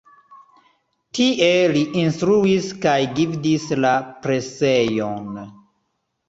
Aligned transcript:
Tie 1.17 1.49
li 1.75 1.83
instruis 2.03 2.71
kaj 2.87 2.95
gvidis 3.19 3.69
la 3.85 3.93
presejon. 4.25 5.39